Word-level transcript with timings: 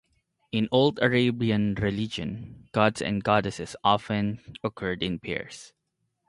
In 0.51 0.67
old 0.71 0.97
Arabian 0.99 1.75
religion, 1.75 2.67
gods 2.71 3.03
and 3.03 3.23
goddesses 3.23 3.75
often 3.83 4.39
occurred 4.63 5.03
in 5.03 5.19
pairs. 5.19 5.73